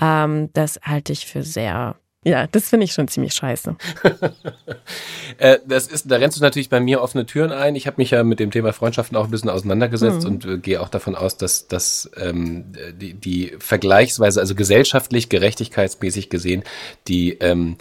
[0.02, 3.76] Ähm, das halte ich für sehr ja, das finde ich schon ziemlich scheiße.
[5.38, 7.76] äh, das ist, da rennst du natürlich bei mir offene Türen ein.
[7.76, 10.34] Ich habe mich ja mit dem Thema Freundschaften auch ein bisschen auseinandergesetzt mhm.
[10.34, 16.32] und äh, gehe auch davon aus, dass, dass ähm, die, die vergleichsweise, also gesellschaftlich, gerechtigkeitsmäßig
[16.32, 16.64] gesehen,
[17.08, 17.78] die ähm,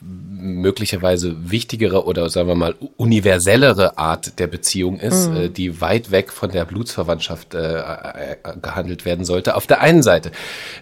[0.00, 5.36] möglicherweise wichtigere oder sagen wir mal universellere Art der Beziehung ist, mhm.
[5.36, 9.54] äh, die weit weg von der Blutsverwandtschaft äh, äh, gehandelt werden sollte.
[9.54, 10.30] Auf der einen Seite.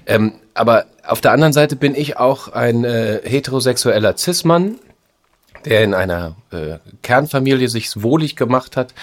[0.07, 4.79] Ähm, aber auf der anderen Seite bin ich auch ein äh, heterosexueller Cis-Mann,
[5.65, 8.95] der in einer äh, Kernfamilie sich wohlig gemacht hat.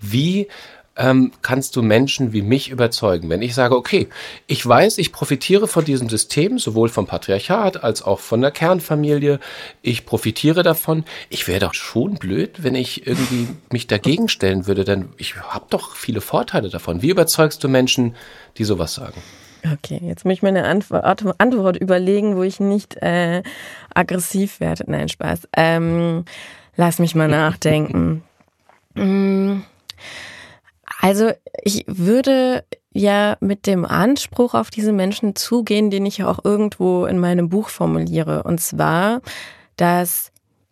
[0.00, 0.48] Wie
[0.96, 3.30] ähm, kannst du Menschen wie mich überzeugen.
[3.30, 4.08] Wenn ich sage, okay,
[4.46, 9.40] ich weiß, ich profitiere von diesem System, sowohl vom Patriarchat als auch von der Kernfamilie,
[9.80, 11.04] ich profitiere davon.
[11.30, 15.66] Ich wäre doch schon blöd, wenn ich irgendwie mich dagegen stellen würde, denn ich habe
[15.70, 17.00] doch viele Vorteile davon.
[17.00, 18.14] Wie überzeugst du Menschen,
[18.58, 19.20] die sowas sagen?
[19.72, 21.04] Okay, jetzt muss ich mir eine Antwort,
[21.38, 23.42] Antwort überlegen, wo ich nicht äh,
[23.94, 24.84] aggressiv werde.
[24.88, 25.48] Nein, Spaß.
[25.56, 26.24] Ähm,
[26.76, 28.24] lass mich mal nachdenken.
[31.02, 31.32] Also
[31.64, 37.06] ich würde ja mit dem Anspruch auf diese Menschen zugehen, den ich ja auch irgendwo
[37.06, 38.44] in meinem Buch formuliere.
[38.44, 39.20] Und zwar,
[39.76, 40.30] dass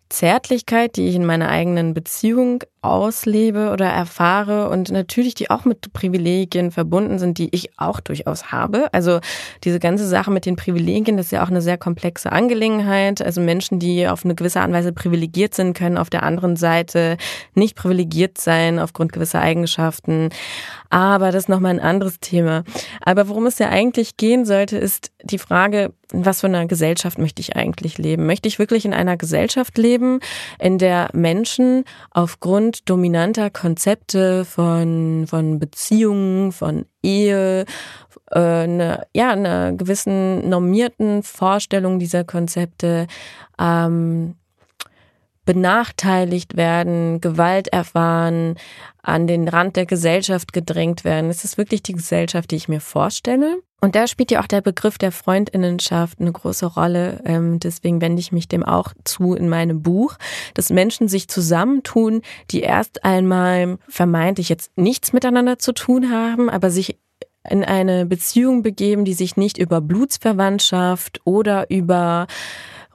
[0.09, 5.93] Zärtlichkeit, die ich in meiner eigenen Beziehung auslebe oder erfahre und natürlich die auch mit
[5.93, 8.93] Privilegien verbunden sind, die ich auch durchaus habe.
[8.93, 9.21] Also
[9.65, 13.21] diese ganze Sache mit den Privilegien, das ist ja auch eine sehr komplexe Angelegenheit.
[13.21, 16.57] Also Menschen, die auf eine gewisse Art und Weise privilegiert sind, können auf der anderen
[16.57, 17.19] Seite
[17.55, 20.31] nicht privilegiert sein aufgrund gewisser Eigenschaften.
[20.89, 22.65] Aber das ist nochmal ein anderes Thema.
[23.03, 27.41] Aber worum es ja eigentlich gehen sollte, ist die Frage, was für eine Gesellschaft möchte
[27.41, 28.27] ich eigentlich leben?
[28.27, 30.21] Möchte ich wirklich in einer Gesellschaft leben,
[30.59, 37.65] in der Menschen aufgrund dominanter Konzepte von, von Beziehungen, von Ehe,
[38.31, 43.07] äh, eine, ja, einer gewissen normierten Vorstellung dieser Konzepte
[43.59, 44.37] ähm,
[45.45, 48.57] benachteiligt werden, Gewalt erfahren,
[49.03, 51.31] an den Rand der Gesellschaft gedrängt werden.
[51.31, 53.61] Ist das wirklich die Gesellschaft, die ich mir vorstelle?
[53.81, 57.23] Und da spielt ja auch der Begriff der Freundinnenschaft eine große Rolle.
[57.25, 60.17] Ähm, deswegen wende ich mich dem auch zu in meinem Buch,
[60.55, 66.71] dass Menschen sich zusammentun, die erst einmal vermeintlich jetzt nichts miteinander zu tun haben, aber
[66.71, 66.99] sich
[67.49, 72.27] in eine Beziehung begeben, die sich nicht über Blutsverwandtschaft oder über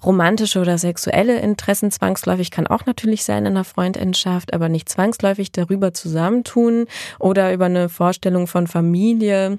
[0.04, 5.52] romantische oder sexuelle Interessen zwangsläufig kann auch natürlich sein in einer Freundinnenschaft, aber nicht zwangsläufig
[5.52, 6.86] darüber zusammentun
[7.18, 9.58] oder über eine Vorstellung von Familie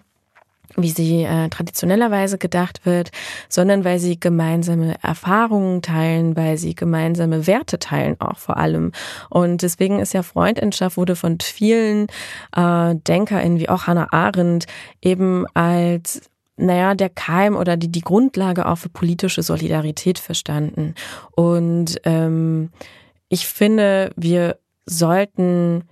[0.77, 3.11] wie sie äh, traditionellerweise gedacht wird,
[3.49, 8.93] sondern weil sie gemeinsame Erfahrungen teilen, weil sie gemeinsame Werte teilen auch vor allem.
[9.31, 12.09] Und deswegen ist ja Freundinschaft wurde von vielen
[12.57, 14.67] äh, DenkerInnen wie auch Hannah Arendt
[15.03, 16.23] eben als
[16.57, 20.95] naja, der Keim oder die, die Grundlage auch für politische Solidarität verstanden.
[21.33, 22.71] Und ähm,
[23.29, 25.85] ich finde, wir sollten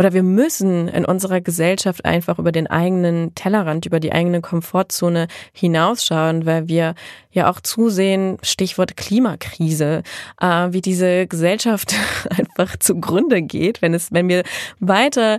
[0.00, 5.28] oder wir müssen in unserer Gesellschaft einfach über den eigenen Tellerrand, über die eigene Komfortzone
[5.52, 6.94] hinausschauen, weil wir
[7.32, 10.02] ja auch zusehen, Stichwort Klimakrise,
[10.40, 11.94] äh, wie diese Gesellschaft
[12.30, 14.42] einfach zugrunde geht, wenn es, wenn wir
[14.78, 15.38] weiter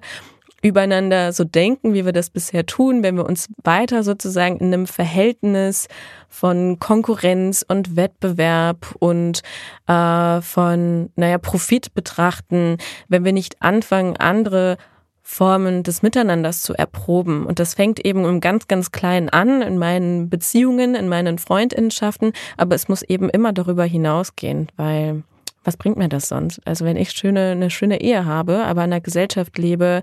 [0.61, 4.87] übereinander so denken, wie wir das bisher tun, wenn wir uns weiter sozusagen in einem
[4.87, 5.87] Verhältnis
[6.29, 9.41] von Konkurrenz und Wettbewerb und
[9.87, 14.77] äh, von, naja, Profit betrachten, wenn wir nicht anfangen, andere
[15.23, 17.45] Formen des Miteinanders zu erproben.
[17.45, 22.33] Und das fängt eben im ganz, ganz Kleinen an, in meinen Beziehungen, in meinen Freundinnenschaften,
[22.57, 25.23] aber es muss eben immer darüber hinausgehen, weil
[25.63, 26.59] was bringt mir das sonst?
[26.65, 30.01] Also wenn ich schöne, eine schöne Ehe habe, aber in einer Gesellschaft lebe,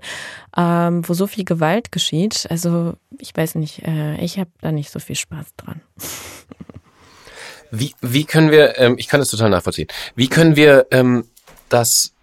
[0.55, 4.91] ähm, wo so viel Gewalt geschieht, also ich weiß nicht, äh, ich habe da nicht
[4.91, 5.81] so viel Spaß dran.
[7.71, 11.25] Wie, wie können wir, ähm, ich kann das total nachvollziehen, wie können wir ähm,
[11.69, 12.13] das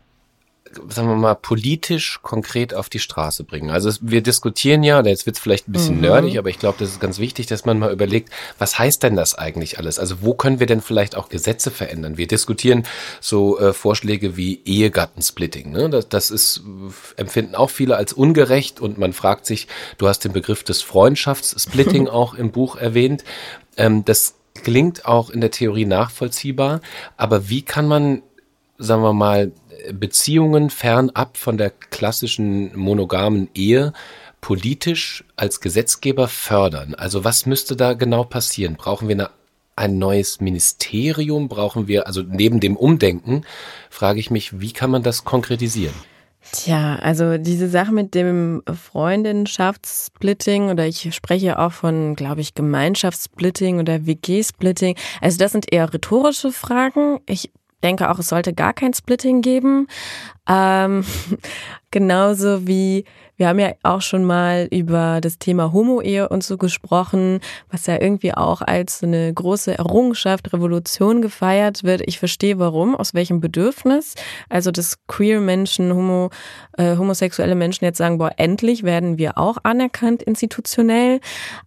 [0.89, 3.71] sagen wir mal, politisch konkret auf die Straße bringen?
[3.71, 6.03] Also wir diskutieren ja, jetzt wird es vielleicht ein bisschen mhm.
[6.03, 9.17] nerdig, aber ich glaube, das ist ganz wichtig, dass man mal überlegt, was heißt denn
[9.17, 9.99] das eigentlich alles?
[9.99, 12.17] Also wo können wir denn vielleicht auch Gesetze verändern?
[12.17, 12.85] Wir diskutieren
[13.21, 15.71] so äh, Vorschläge wie Ehegattensplitting.
[15.71, 15.91] Ne?
[15.91, 16.63] Das, das ist,
[17.17, 22.09] empfinden auch viele als ungerecht und man fragt sich, du hast den Begriff des Freundschaftssplitting
[22.09, 23.25] auch im Buch erwähnt.
[23.77, 26.81] Ähm, das klingt auch in der Theorie nachvollziehbar,
[27.17, 28.23] aber wie kann man,
[28.79, 29.53] sagen wir mal,
[29.93, 33.93] Beziehungen fernab von der klassischen monogamen Ehe
[34.41, 36.95] politisch als Gesetzgeber fördern?
[36.95, 38.77] Also was müsste da genau passieren?
[38.77, 39.31] Brauchen wir eine,
[39.75, 41.49] ein neues Ministerium?
[41.49, 43.45] Brauchen wir, also neben dem Umdenken,
[43.91, 45.95] frage ich mich, wie kann man das konkretisieren?
[46.53, 53.81] Tja, also diese Sache mit dem Freundinnenschaftssplitting oder ich spreche auch von, glaube ich, Gemeinschaftssplitting
[53.81, 54.97] oder WG-Splitting.
[55.21, 57.19] Also das sind eher rhetorische Fragen.
[57.27, 57.51] Ich
[57.87, 59.87] denke auch, es sollte gar kein Splitting geben.
[60.49, 61.05] Ähm,
[61.91, 63.05] genauso wie
[63.37, 68.01] wir haben ja auch schon mal über das Thema Homo-Ehe und so gesprochen, was ja
[68.01, 72.01] irgendwie auch als eine große Errungenschaft, Revolution gefeiert wird.
[72.07, 74.15] Ich verstehe warum, aus welchem Bedürfnis.
[74.49, 76.31] Also, dass queer Menschen, homo,
[76.79, 81.21] äh, homosexuelle Menschen jetzt sagen, boah, endlich werden wir auch anerkannt institutionell.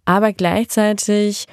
[0.04, 1.46] Aber gleichzeitig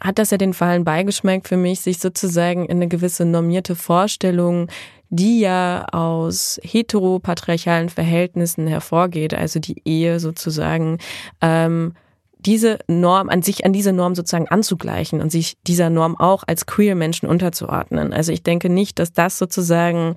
[0.00, 4.68] hat das ja den Fallen beigeschmeckt für mich, sich sozusagen in eine gewisse normierte Vorstellung,
[5.10, 10.98] die ja aus heteropatriarchalen Verhältnissen hervorgeht, also die Ehe sozusagen,
[11.40, 11.94] ähm,
[12.38, 16.66] diese Norm an sich, an diese Norm sozusagen anzugleichen und sich dieser Norm auch als
[16.66, 18.12] queer Menschen unterzuordnen.
[18.12, 20.16] Also ich denke nicht, dass das sozusagen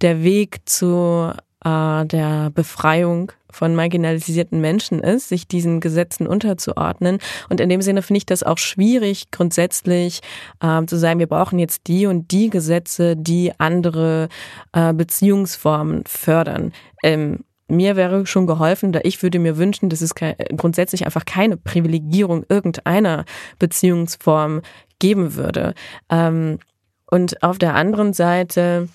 [0.00, 1.32] der Weg zu
[1.64, 7.18] äh, der Befreiung von marginalisierten Menschen ist, sich diesen Gesetzen unterzuordnen.
[7.48, 10.20] Und in dem Sinne finde ich das auch schwierig, grundsätzlich
[10.60, 14.28] äh, zu sagen, wir brauchen jetzt die und die Gesetze, die andere
[14.72, 16.72] äh, Beziehungsformen fördern.
[17.02, 21.56] Ähm, mir wäre schon geholfen, da ich würde mir wünschen, dass es grundsätzlich einfach keine
[21.56, 23.24] Privilegierung irgendeiner
[23.58, 24.62] Beziehungsform
[24.98, 25.74] geben würde.
[26.10, 26.58] Ähm,
[27.10, 28.88] und auf der anderen Seite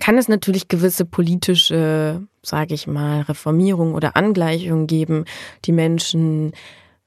[0.00, 5.24] kann es natürlich gewisse politische, sage ich mal, Reformierung oder Angleichung geben,
[5.64, 6.52] die Menschen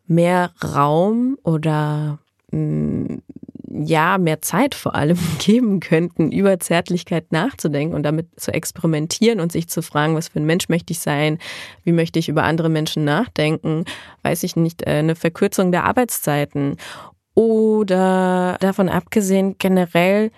[0.08, 2.20] mehr Raum oder
[2.52, 3.18] mm,
[3.72, 9.52] ja, mehr Zeit vor allem geben könnten, über Zärtlichkeit nachzudenken und damit zu experimentieren und
[9.52, 11.38] sich zu fragen, was für ein Mensch möchte ich sein,
[11.84, 13.86] wie möchte ich über andere Menschen nachdenken,
[14.24, 16.78] weiß ich nicht, äh, eine Verkürzung der Arbeitszeiten
[17.36, 20.32] oder davon abgesehen generell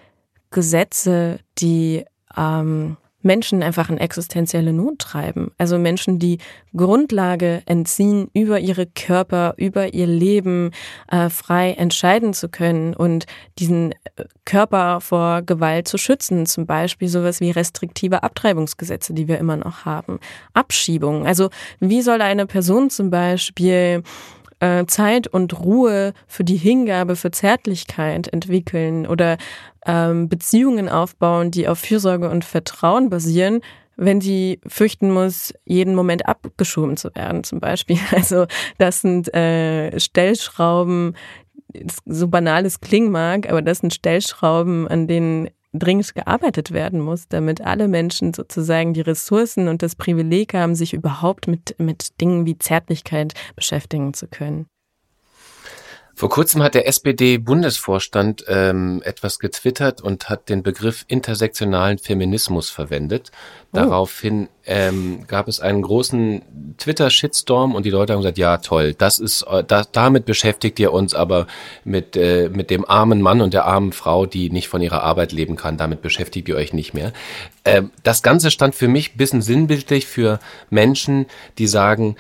[0.52, 2.04] Gesetze, die
[2.38, 5.52] ähm, Menschen einfach in existenzielle Not treiben.
[5.58, 6.40] Also Menschen, die
[6.76, 10.72] Grundlage entziehen, über ihre Körper, über ihr Leben
[11.10, 13.26] äh, frei entscheiden zu können und
[13.60, 16.46] diesen äh, Körper vor Gewalt zu schützen.
[16.46, 20.20] Zum Beispiel sowas wie restriktive Abtreibungsgesetze, die wir immer noch haben.
[20.54, 21.28] Abschiebungen.
[21.28, 24.04] Also wie soll eine Person zum Beispiel
[24.62, 29.38] äh, Zeit und Ruhe für die Hingabe, für Zärtlichkeit entwickeln oder
[29.86, 33.62] ähm, Beziehungen aufbauen, die auf Fürsorge und Vertrauen basieren,
[33.98, 37.98] wenn sie fürchten muss, jeden Moment abgeschoben zu werden, zum Beispiel.
[38.12, 38.46] Also
[38.78, 41.16] das sind äh, Stellschrauben,
[42.06, 47.28] so banal es klingen mag, aber das sind Stellschrauben, an denen dringend gearbeitet werden muss,
[47.28, 52.46] damit alle Menschen sozusagen die Ressourcen und das Privileg haben, sich überhaupt mit, mit Dingen
[52.46, 54.71] wie Zärtlichkeit beschäftigen zu können.
[56.22, 63.32] Vor kurzem hat der SPD-Bundesvorstand ähm, etwas getwittert und hat den Begriff intersektionalen Feminismus verwendet.
[63.74, 63.78] Oh.
[63.78, 69.18] Daraufhin ähm, gab es einen großen Twitter-Shitstorm und die Leute haben gesagt, ja toll, das
[69.18, 71.48] ist, äh, da, damit beschäftigt ihr uns, aber
[71.86, 75.32] mit, äh, mit dem armen Mann und der armen Frau, die nicht von ihrer Arbeit
[75.32, 77.14] leben kann, damit beschäftigt ihr euch nicht mehr.
[77.66, 81.26] Ähm, das Ganze stand für mich bisschen sinnbildlich für Menschen,
[81.58, 82.16] die sagen,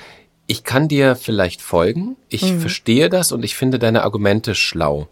[0.47, 2.59] ich kann dir vielleicht folgen, ich mhm.
[2.59, 5.07] verstehe das und ich finde deine Argumente schlau.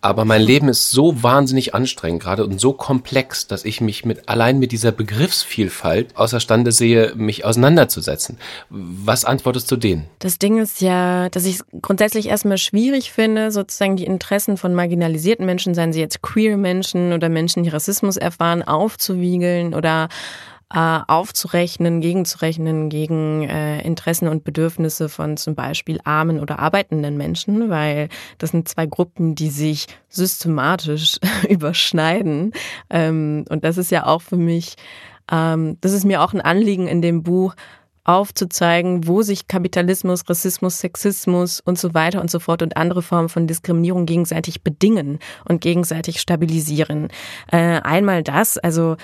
[0.00, 4.28] Aber mein Leben ist so wahnsinnig anstrengend gerade und so komplex, dass ich mich mit
[4.28, 8.38] allein mit dieser Begriffsvielfalt außerstande sehe, mich auseinanderzusetzen.
[8.68, 10.06] Was antwortest du denen?
[10.18, 14.74] Das Ding ist ja, dass ich es grundsätzlich erstmal schwierig finde, sozusagen die Interessen von
[14.74, 20.08] marginalisierten Menschen, seien sie jetzt queer Menschen oder Menschen, die Rassismus erfahren, aufzuwiegeln oder
[20.72, 27.70] äh, aufzurechnen, gegenzurechnen gegen äh, Interessen und Bedürfnisse von zum Beispiel armen oder arbeitenden Menschen,
[27.70, 32.52] weil das sind zwei Gruppen, die sich systematisch überschneiden.
[32.90, 34.74] Ähm, und das ist ja auch für mich,
[35.30, 37.54] ähm, das ist mir auch ein Anliegen in dem Buch,
[38.04, 43.30] aufzuzeigen, wo sich Kapitalismus, Rassismus, Sexismus und so weiter und so fort und andere Formen
[43.30, 47.08] von Diskriminierung gegenseitig bedingen und gegenseitig stabilisieren.
[47.50, 48.96] Äh, einmal das, also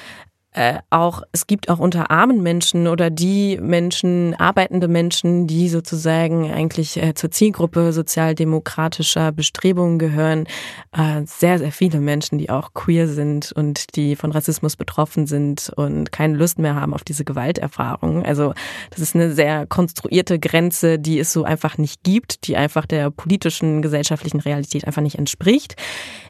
[0.53, 6.51] äh, auch, es gibt auch unter armen Menschen oder die Menschen, arbeitende Menschen, die sozusagen
[6.51, 10.47] eigentlich äh, zur Zielgruppe sozialdemokratischer Bestrebungen gehören,
[10.91, 15.71] äh, sehr, sehr viele Menschen, die auch queer sind und die von Rassismus betroffen sind
[15.77, 18.25] und keine Lust mehr haben auf diese Gewalterfahrung.
[18.25, 18.53] Also
[18.91, 23.13] das ist eine sehr konstruierte Grenze, die es so einfach nicht gibt, die einfach der
[23.13, 25.77] politischen, gesellschaftlichen Realität einfach nicht entspricht.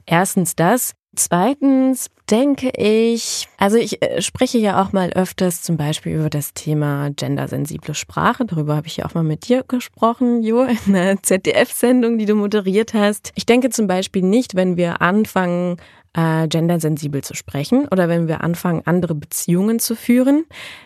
[0.05, 0.93] Erstens das.
[1.17, 6.55] Zweitens denke ich, also ich äh, spreche ja auch mal öfters zum Beispiel über das
[6.55, 8.45] Thema gendersensible Sprache.
[8.45, 12.37] Darüber habe ich ja auch mal mit dir gesprochen, Jo, in einer ZDF-Sendung, die du
[12.37, 13.33] moderiert hast.
[13.35, 15.79] Ich denke zum Beispiel nicht, wenn wir anfangen,
[16.13, 20.45] äh, gendersensibel zu sprechen oder wenn wir anfangen, andere Beziehungen zu führen,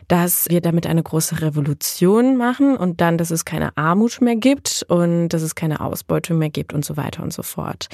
[0.08, 4.84] dass wir damit eine große Revolution machen und dann, dass es keine Armut mehr gibt
[4.88, 7.88] und dass es keine Ausbeutung mehr gibt und so weiter und so fort.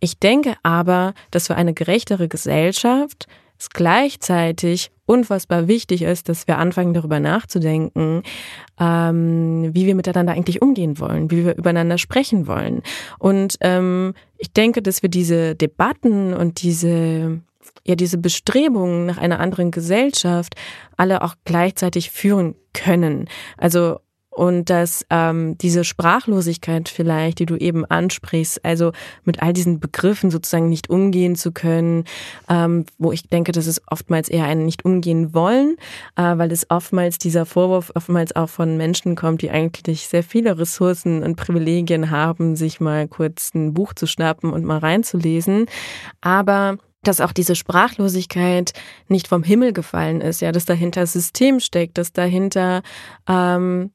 [0.00, 3.26] Ich denke aber, dass für eine gerechtere Gesellschaft
[3.58, 8.22] es gleichzeitig unfassbar wichtig ist, dass wir anfangen darüber nachzudenken,
[8.78, 12.82] ähm, wie wir miteinander eigentlich umgehen wollen, wie wir übereinander sprechen wollen.
[13.18, 17.40] Und ähm, ich denke, dass wir diese Debatten und diese
[17.86, 20.54] ja diese Bestrebungen nach einer anderen Gesellschaft
[20.96, 23.28] alle auch gleichzeitig führen können.
[23.56, 24.00] Also
[24.38, 28.92] und dass ähm, diese Sprachlosigkeit vielleicht, die du eben ansprichst, also
[29.24, 32.04] mit all diesen Begriffen sozusagen nicht umgehen zu können,
[32.48, 35.74] ähm, wo ich denke, das ist oftmals eher ein nicht umgehen wollen,
[36.14, 40.56] äh, weil es oftmals dieser Vorwurf oftmals auch von Menschen kommt, die eigentlich sehr viele
[40.56, 45.66] Ressourcen und Privilegien haben, sich mal kurz ein Buch zu schnappen und mal reinzulesen.
[46.20, 48.72] Aber dass auch diese Sprachlosigkeit
[49.08, 52.82] nicht vom Himmel gefallen ist, ja, dass dahinter System steckt, dass dahinter
[53.28, 53.92] ähm,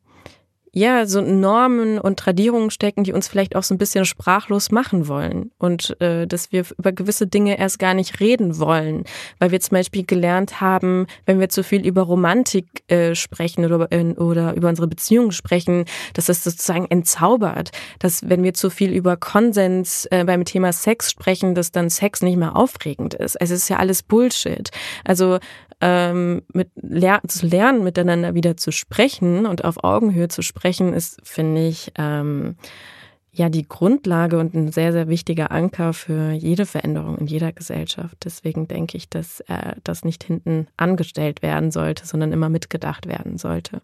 [0.75, 5.07] ja, so Normen und Tradierungen stecken, die uns vielleicht auch so ein bisschen sprachlos machen
[5.07, 9.03] wollen und äh, dass wir über gewisse Dinge erst gar nicht reden wollen,
[9.37, 13.91] weil wir zum Beispiel gelernt haben, wenn wir zu viel über Romantik äh, sprechen oder,
[13.91, 18.91] äh, oder über unsere Beziehungen sprechen, dass das sozusagen entzaubert, dass wenn wir zu viel
[18.91, 23.39] über Konsens äh, beim Thema Sex sprechen, dass dann Sex nicht mehr aufregend ist.
[23.39, 24.71] Also es ist ja alles Bullshit.
[25.03, 25.37] Also
[25.85, 31.19] ähm, mit ler zu lernen, miteinander wieder zu sprechen und auf Augenhöhe zu sprechen, ist,
[31.27, 32.55] finde ich, ähm,
[33.33, 38.15] ja die Grundlage und ein sehr, sehr wichtiger Anker für jede Veränderung in jeder Gesellschaft.
[38.23, 43.37] Deswegen denke ich, dass äh, das nicht hinten angestellt werden sollte, sondern immer mitgedacht werden
[43.37, 43.81] sollte.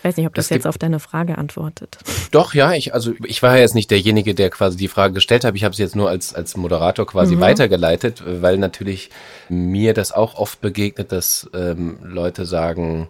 [0.00, 1.98] Ich weiß nicht, ob das, jetzt auf deine Frage antwortet.
[2.30, 5.44] Doch, ja, ich, also ich war ja jetzt nicht derjenige, der quasi die Frage gestellt
[5.44, 5.54] hat.
[5.56, 7.40] Ich habe es jetzt nur als, als Moderator quasi mhm.
[7.40, 9.10] weitergeleitet, weil natürlich
[9.50, 13.08] mir das auch oft begegnet, dass ähm, Leute sagen,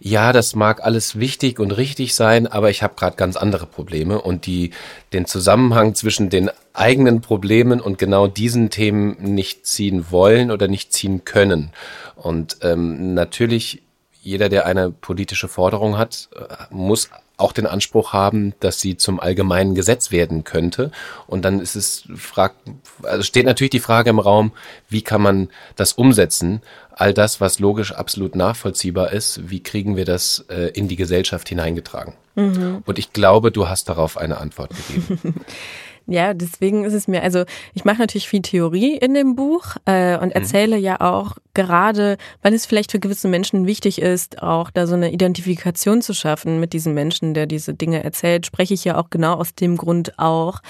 [0.00, 4.20] ja, das mag alles wichtig und richtig sein, aber ich habe gerade ganz andere Probleme
[4.20, 4.70] und die
[5.12, 10.92] den Zusammenhang zwischen den eigenen Problemen und genau diesen Themen nicht ziehen wollen oder nicht
[10.92, 11.70] ziehen können.
[12.16, 13.82] Und ähm, natürlich
[14.22, 19.18] jeder, der eine politische Forderung hat, äh, muss auch den Anspruch haben, dass sie zum
[19.18, 20.92] allgemeinen Gesetz werden könnte.
[21.26, 22.54] Und dann ist es frag,
[23.02, 24.52] also steht natürlich die Frage im Raum,
[24.88, 26.60] wie kann man das umsetzen?
[26.92, 31.48] All das, was logisch absolut nachvollziehbar ist, wie kriegen wir das äh, in die Gesellschaft
[31.48, 32.12] hineingetragen?
[32.34, 32.82] Mhm.
[32.84, 35.44] Und ich glaube, du hast darauf eine Antwort gegeben.
[36.10, 40.18] Ja, deswegen ist es mir, also ich mache natürlich viel Theorie in dem Buch äh,
[40.18, 40.32] und mhm.
[40.32, 40.82] erzähle mhm.
[40.82, 45.12] ja auch gerade, weil es vielleicht für gewisse Menschen wichtig ist, auch da so eine
[45.12, 49.34] Identifikation zu schaffen mit diesem Menschen, der diese Dinge erzählt, spreche ich ja auch genau
[49.34, 50.62] aus dem Grund auch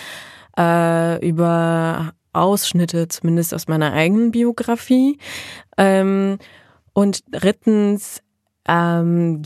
[0.59, 5.17] äh, über Ausschnitte, zumindest aus meiner eigenen Biografie.
[5.79, 6.37] Ähm,
[6.93, 8.21] und drittens
[8.69, 9.43] ähm,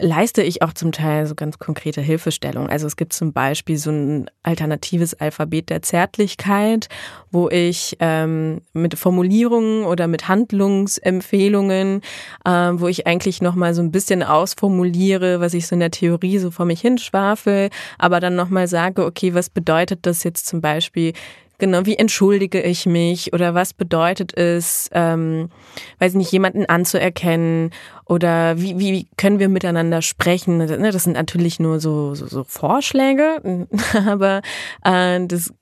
[0.00, 2.68] leiste ich auch zum Teil so ganz konkrete Hilfestellung.
[2.68, 6.88] Also es gibt zum Beispiel so ein alternatives Alphabet der Zärtlichkeit,
[7.30, 12.02] wo ich ähm, mit Formulierungen oder mit Handlungsempfehlungen,
[12.46, 16.38] ähm, wo ich eigentlich nochmal so ein bisschen ausformuliere, was ich so in der Theorie
[16.38, 21.12] so vor mich hinschwafel, aber dann nochmal sage, okay, was bedeutet das jetzt zum Beispiel
[21.60, 25.50] Genau, wie entschuldige ich mich oder was bedeutet es, ähm,
[25.98, 27.70] weiß nicht, jemanden anzuerkennen
[28.06, 30.56] oder wie, wie können wir miteinander sprechen?
[30.56, 33.68] Ne, das sind natürlich nur so, so, so Vorschläge,
[34.06, 34.40] aber
[34.84, 35.52] äh, das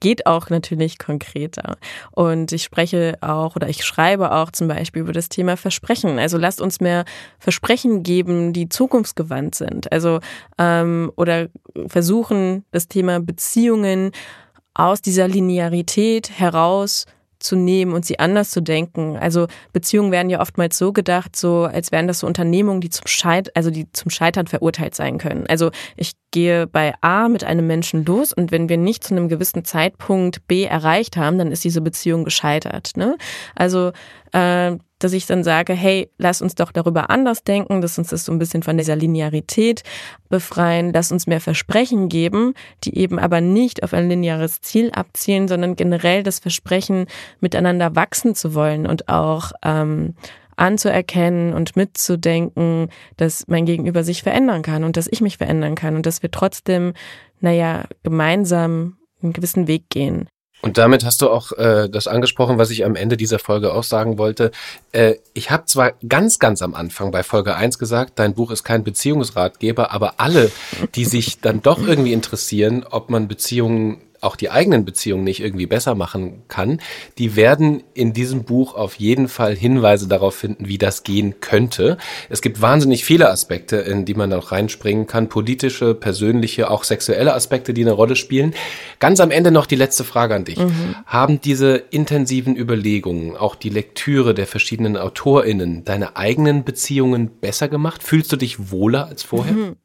[0.00, 1.76] geht auch natürlich konkreter.
[2.10, 6.18] Und ich spreche auch oder ich schreibe auch zum Beispiel über das Thema Versprechen.
[6.18, 7.04] Also lasst uns mehr
[7.38, 9.92] Versprechen geben, die zukunftsgewandt sind.
[9.92, 10.18] Also
[10.58, 11.46] ähm, oder
[11.86, 14.10] versuchen, das Thema Beziehungen
[14.78, 17.04] aus dieser Linearität heraus
[17.38, 19.16] zu nehmen und sie anders zu denken.
[19.16, 23.06] Also Beziehungen werden ja oftmals so gedacht, so als wären das so Unternehmungen, die zum
[23.06, 25.46] Scheit, also die zum Scheitern verurteilt sein können.
[25.46, 29.28] Also ich gehe bei A mit einem Menschen los und wenn wir nicht zu einem
[29.28, 32.92] gewissen Zeitpunkt B erreicht haben, dann ist diese Beziehung gescheitert.
[32.96, 33.16] Ne?
[33.54, 33.92] Also
[34.32, 38.24] äh, dass ich dann sage, hey, lass uns doch darüber anders denken, lass uns das
[38.24, 39.82] so ein bisschen von dieser Linearität
[40.28, 45.48] befreien, lass uns mehr Versprechen geben, die eben aber nicht auf ein lineares Ziel abzielen,
[45.48, 47.06] sondern generell das Versprechen,
[47.40, 50.14] miteinander wachsen zu wollen und auch ähm,
[50.56, 55.94] anzuerkennen und mitzudenken, dass mein Gegenüber sich verändern kann und dass ich mich verändern kann
[55.94, 56.94] und dass wir trotzdem,
[57.40, 60.28] naja, gemeinsam einen gewissen Weg gehen.
[60.60, 63.84] Und damit hast du auch äh, das angesprochen, was ich am Ende dieser Folge auch
[63.84, 64.50] sagen wollte.
[64.90, 68.64] Äh, ich habe zwar ganz, ganz am Anfang bei Folge 1 gesagt, dein Buch ist
[68.64, 70.50] kein Beziehungsratgeber, aber alle,
[70.96, 75.66] die sich dann doch irgendwie interessieren, ob man Beziehungen auch die eigenen Beziehungen nicht irgendwie
[75.66, 76.80] besser machen kann,
[77.18, 81.98] die werden in diesem Buch auf jeden Fall Hinweise darauf finden, wie das gehen könnte.
[82.28, 87.34] Es gibt wahnsinnig viele Aspekte, in die man auch reinspringen kann, politische, persönliche, auch sexuelle
[87.34, 88.54] Aspekte, die eine Rolle spielen.
[88.98, 90.58] Ganz am Ende noch die letzte Frage an dich.
[90.58, 90.96] Mhm.
[91.06, 98.02] Haben diese intensiven Überlegungen, auch die Lektüre der verschiedenen AutorInnen, deine eigenen Beziehungen besser gemacht?
[98.02, 99.52] Fühlst du dich wohler als vorher?
[99.52, 99.76] Mhm.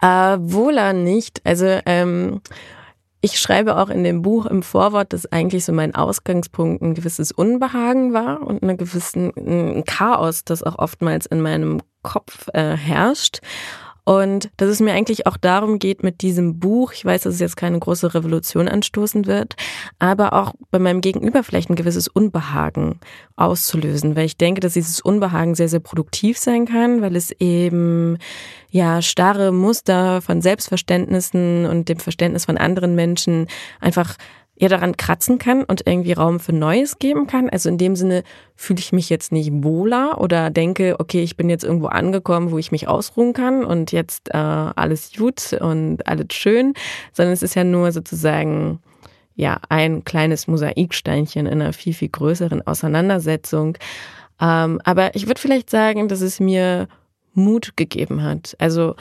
[0.00, 1.40] Äh, wohler nicht.
[1.44, 2.40] Also ähm,
[3.20, 7.32] ich schreibe auch in dem Buch im Vorwort, dass eigentlich so mein Ausgangspunkt ein gewisses
[7.32, 13.40] Unbehagen war und eine gewissen ein Chaos, das auch oftmals in meinem Kopf äh, herrscht.
[14.08, 17.40] Und dass es mir eigentlich auch darum geht mit diesem Buch, ich weiß, dass es
[17.40, 19.56] jetzt keine große Revolution anstoßen wird,
[19.98, 23.00] aber auch bei meinem Gegenüber vielleicht ein gewisses Unbehagen
[23.34, 28.18] auszulösen, weil ich denke, dass dieses Unbehagen sehr, sehr produktiv sein kann, weil es eben
[28.70, 33.48] ja starre Muster von Selbstverständnissen und dem Verständnis von anderen Menschen
[33.80, 34.16] einfach
[34.58, 37.50] ja daran kratzen kann und irgendwie Raum für Neues geben kann.
[37.50, 38.22] Also in dem Sinne
[38.54, 42.58] fühle ich mich jetzt nicht wohler oder denke, okay, ich bin jetzt irgendwo angekommen, wo
[42.58, 46.72] ich mich ausruhen kann und jetzt äh, alles gut und alles schön,
[47.12, 48.80] sondern es ist ja nur sozusagen
[49.34, 53.76] ja ein kleines Mosaiksteinchen in einer viel, viel größeren Auseinandersetzung.
[54.40, 56.88] Ähm, aber ich würde vielleicht sagen, dass es mir
[57.34, 58.56] Mut gegeben hat.
[58.58, 58.96] Also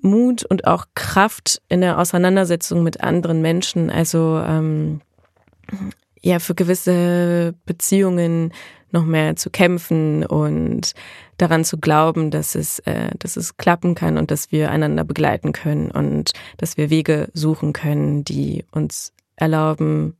[0.00, 3.90] Mut und auch Kraft in der Auseinandersetzung mit anderen Menschen.
[3.90, 5.00] Also ähm,
[6.20, 8.52] ja, für gewisse Beziehungen
[8.90, 10.92] noch mehr zu kämpfen und
[11.36, 15.52] daran zu glauben, dass es, äh, dass es klappen kann und dass wir einander begleiten
[15.52, 20.16] können und dass wir Wege suchen können, die uns erlauben,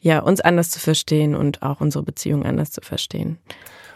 [0.00, 3.38] ja, uns anders zu verstehen und auch unsere Beziehung anders zu verstehen.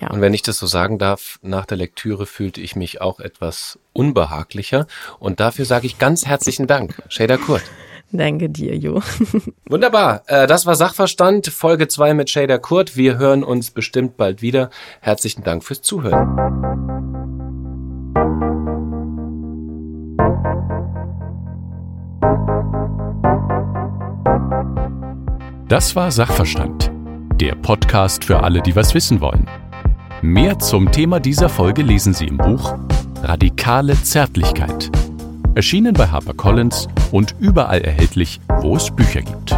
[0.00, 0.10] Ja.
[0.10, 3.78] Und wenn ich das so sagen darf, nach der Lektüre fühlte ich mich auch etwas
[3.92, 4.86] unbehaglicher.
[5.18, 7.62] Und dafür sage ich ganz herzlichen Dank, Shader Kurt.
[8.12, 9.02] Danke dir, Jo.
[9.68, 10.22] Wunderbar.
[10.26, 12.96] Äh, das war Sachverstand, Folge 2 mit Shader Kurt.
[12.96, 14.70] Wir hören uns bestimmt bald wieder.
[15.00, 16.36] Herzlichen Dank fürs Zuhören.
[25.68, 26.92] Das war Sachverstand,
[27.40, 29.48] der Podcast für alle, die was wissen wollen.
[30.22, 32.74] Mehr zum Thema dieser Folge lesen Sie im Buch
[33.22, 34.90] Radikale Zärtlichkeit.
[35.54, 39.54] Erschienen bei HarperCollins und überall erhältlich, wo es Bücher gibt.